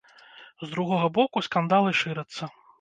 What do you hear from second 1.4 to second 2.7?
скандалы шырацца.